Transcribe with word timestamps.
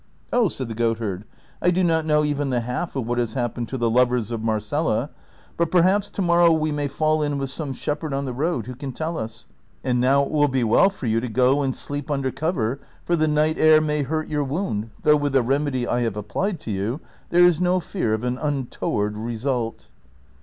^' 0.01 0.03
Oh," 0.33 0.49
said 0.49 0.67
the 0.67 0.73
goatherd,'• 0.73 1.19
I 1.61 1.69
do 1.69 1.83
not 1.83 2.07
know 2.07 2.23
even 2.23 2.49
the 2.49 2.61
half 2.61 2.95
of 2.95 3.05
what 3.05 3.19
has 3.19 3.35
happened 3.35 3.69
to 3.69 3.77
the 3.77 3.87
lovers 3.87 4.31
of 4.31 4.41
Marcela, 4.41 5.11
but 5.57 5.69
perhaps 5.69 6.09
to 6.09 6.23
morrow 6.23 6.51
we 6.51 6.71
may 6.71 6.87
fall 6.87 7.21
in 7.21 7.37
with 7.37 7.51
some 7.51 7.71
shepherd 7.73 8.11
on 8.11 8.25
the 8.25 8.33
roacl 8.33 8.65
who 8.65 8.73
can 8.73 8.93
tell 8.93 9.15
us; 9.15 9.45
and 9.83 9.99
now 10.01 10.23
it 10.23 10.31
will 10.31 10.47
be 10.47 10.63
well 10.63 10.89
for 10.89 11.05
you 11.05 11.19
to 11.19 11.29
go 11.29 11.61
and 11.61 11.75
sleep 11.75 12.09
under 12.09 12.31
cover, 12.31 12.79
for 13.05 13.15
the 13.15 13.27
night 13.27 13.59
air 13.59 13.79
may 13.79 14.01
hurt 14.01 14.27
your 14.27 14.43
wound, 14.43 14.89
though 15.03 15.15
with 15.17 15.33
the 15.33 15.43
remedy 15.43 15.87
I 15.87 16.01
have 16.01 16.17
applied 16.17 16.59
to 16.61 16.71
you 16.71 16.99
there 17.29 17.45
is 17.45 17.61
no 17.61 17.79
fear 17.79 18.15
of 18.15 18.23
an 18.23 18.37
untoAvard 18.37 19.13
result." 19.23 19.89